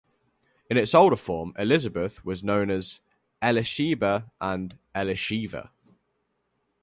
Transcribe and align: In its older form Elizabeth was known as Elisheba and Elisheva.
In 0.67 0.77
its 0.77 0.95
older 0.95 1.15
form 1.15 1.53
Elizabeth 1.59 2.25
was 2.25 2.43
known 2.43 2.71
as 2.71 3.01
Elisheba 3.39 4.31
and 4.41 4.75
Elisheva. 4.95 5.69